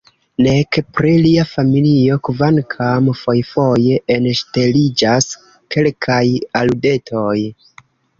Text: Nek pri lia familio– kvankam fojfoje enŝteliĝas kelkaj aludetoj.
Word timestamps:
Nek 0.45 0.77
pri 0.99 1.09
lia 1.23 1.41
familio– 1.49 2.15
kvankam 2.27 3.09
fojfoje 3.19 3.99
enŝteliĝas 4.15 5.29
kelkaj 5.77 6.23
aludetoj. 6.61 7.37